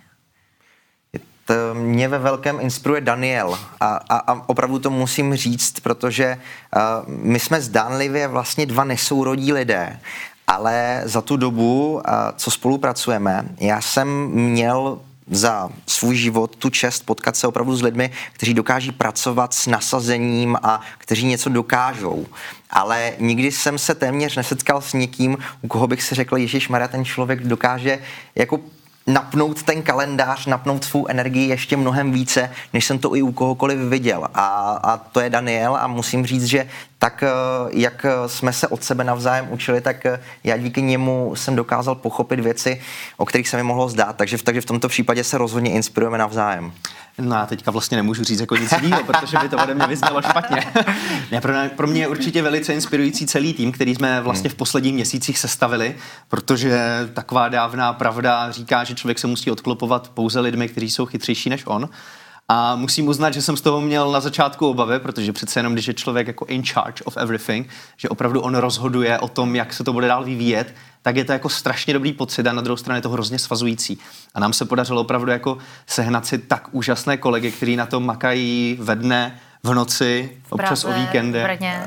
[1.45, 6.37] To mě ve velkém inspiruje Daniel a, a, a opravdu to musím říct, protože
[6.75, 9.99] uh, my jsme zdánlivě vlastně dva nesourodí lidé,
[10.47, 12.01] ale za tu dobu, uh,
[12.35, 18.11] co spolupracujeme, já jsem měl za svůj život tu čest potkat se opravdu s lidmi,
[18.33, 22.25] kteří dokáží pracovat s nasazením a kteří něco dokážou.
[22.69, 26.87] Ale nikdy jsem se téměř nesetkal s někým, u koho bych si řekl, Ježíš Maria,
[26.87, 27.99] ten člověk dokáže
[28.35, 28.59] jako
[29.07, 33.79] napnout ten kalendář, napnout svou energii ještě mnohem více, než jsem to i u kohokoliv
[33.79, 34.27] viděl.
[34.33, 34.45] A,
[34.83, 36.67] a to je Daniel a musím říct, že
[36.99, 37.29] tak eh,
[37.71, 42.39] jak jsme se od sebe navzájem učili, tak eh, já díky němu jsem dokázal pochopit
[42.39, 42.81] věci,
[43.17, 44.15] o kterých se mi mohlo zdát.
[44.15, 46.71] Takže, takže v tomto případě se rozhodně inspirujeme navzájem.
[47.19, 50.21] No já teďka vlastně nemůžu říct jako nic jiného, protože by to ode mě vyznělo
[50.21, 50.73] špatně.
[51.31, 54.93] ne, pro, pro mě je určitě velice inspirující celý tým, který jsme vlastně v posledních
[54.93, 55.95] měsících sestavili,
[56.27, 56.79] protože
[57.13, 61.63] taková dávná pravda říká, že člověk se musí odklopovat pouze lidmi, kteří jsou chytřejší než
[61.65, 61.89] on.
[62.51, 65.87] A musím uznat, že jsem z toho měl na začátku obavy, protože přece jenom, když
[65.87, 69.83] je člověk jako in charge of everything, že opravdu on rozhoduje o tom, jak se
[69.83, 72.97] to bude dál vyvíjet, tak je to jako strašně dobrý pocit a na druhou stranu
[72.97, 73.97] je to hrozně svazující.
[74.33, 78.77] A nám se podařilo opravdu jako sehnat si tak úžasné kolegy, kteří na tom makají
[78.79, 81.43] ve dne, v noci, V občas Praze, o víkendech.
[81.43, 81.83] Brně.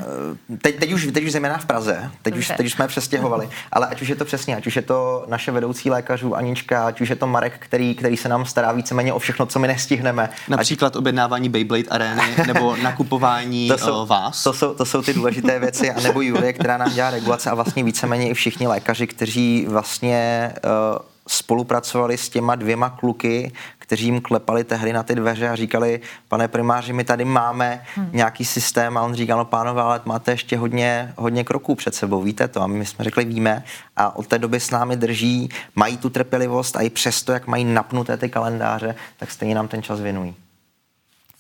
[0.63, 3.87] Teď, teď, už, teď už zejména v Praze, teď už, teď už jsme přestěhovali, ale
[3.87, 7.09] ať už je to přesně, ať už je to naše vedoucí lékařů Anička, ať už
[7.09, 10.29] je to Marek, který, který se nám stará víceméně o všechno, co my nestihneme.
[10.29, 14.43] Ať, Například objednávání Beyblade arény nebo nakupování to jsou, eh, vás.
[14.43, 17.55] To jsou, to jsou ty důležité věci, a nebo Julie, která nám dělá regulace a
[17.55, 24.21] vlastně víceméně i všichni lékaři, kteří vlastně uh, spolupracovali s těma dvěma kluky, kteří jim
[24.21, 28.11] klepali tehdy na ty dveře a říkali, pane primáři, my tady máme hmm.
[28.13, 32.23] nějaký systém a on říkal, no pánové, ale máte ještě hodně, hodně kroků před sebou,
[32.23, 32.63] víte to?
[32.63, 33.65] A my jsme řekli, víme
[33.97, 37.65] a od té doby s námi drží, mají tu trpělivost a i přesto, jak mají
[37.65, 40.35] napnuté ty kalendáře, tak stejně nám ten čas věnují.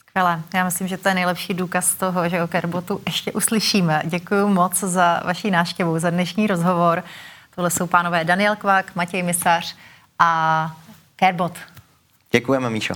[0.08, 0.42] Skvěle.
[0.54, 4.02] Já myslím, že to je nejlepší důkaz toho, že o Kerbotu ještě uslyšíme.
[4.04, 7.04] Děkuji moc za vaši návštěvu, za dnešní rozhovor.
[7.54, 9.76] Tohle jsou pánové Daniel Kvák, Matěj Misař
[10.18, 10.76] a
[11.16, 11.58] Kerbot.
[12.30, 12.94] Děkujeme, Míšo.